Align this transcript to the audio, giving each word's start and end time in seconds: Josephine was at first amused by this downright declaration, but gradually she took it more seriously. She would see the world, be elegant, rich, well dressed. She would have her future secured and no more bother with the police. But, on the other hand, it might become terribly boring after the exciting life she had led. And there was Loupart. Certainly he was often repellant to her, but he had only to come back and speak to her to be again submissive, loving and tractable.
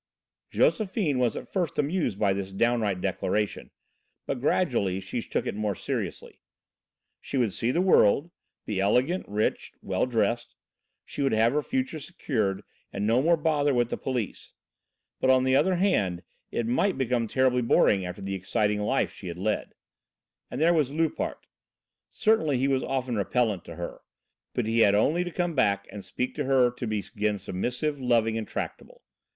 Josephine 0.49 1.19
was 1.19 1.35
at 1.35 1.47
first 1.53 1.77
amused 1.77 2.17
by 2.17 2.33
this 2.33 2.51
downright 2.51 3.01
declaration, 3.01 3.69
but 4.25 4.39
gradually 4.39 4.99
she 4.99 5.21
took 5.21 5.45
it 5.45 5.53
more 5.53 5.75
seriously. 5.75 6.41
She 7.19 7.37
would 7.37 7.53
see 7.53 7.69
the 7.69 7.81
world, 7.81 8.31
be 8.65 8.79
elegant, 8.79 9.27
rich, 9.29 9.73
well 9.83 10.07
dressed. 10.07 10.55
She 11.05 11.21
would 11.21 11.33
have 11.33 11.53
her 11.53 11.61
future 11.61 11.99
secured 11.99 12.63
and 12.91 13.05
no 13.05 13.21
more 13.21 13.37
bother 13.37 13.75
with 13.75 13.91
the 13.91 13.95
police. 13.97 14.53
But, 15.19 15.29
on 15.29 15.43
the 15.43 15.55
other 15.55 15.75
hand, 15.75 16.23
it 16.49 16.65
might 16.65 16.97
become 16.97 17.27
terribly 17.27 17.61
boring 17.61 18.03
after 18.03 18.23
the 18.23 18.33
exciting 18.33 18.79
life 18.79 19.13
she 19.13 19.27
had 19.27 19.37
led. 19.37 19.75
And 20.49 20.59
there 20.59 20.73
was 20.73 20.89
Loupart. 20.91 21.45
Certainly 22.09 22.57
he 22.57 22.67
was 22.67 22.81
often 22.81 23.17
repellant 23.17 23.63
to 23.65 23.75
her, 23.75 24.01
but 24.55 24.65
he 24.65 24.79
had 24.79 24.95
only 24.95 25.23
to 25.23 25.29
come 25.29 25.53
back 25.53 25.85
and 25.91 26.03
speak 26.03 26.33
to 26.37 26.45
her 26.45 26.71
to 26.71 26.87
be 26.87 27.01
again 27.13 27.37
submissive, 27.37 27.99
loving 28.01 28.35
and 28.35 28.47
tractable. 28.47 29.03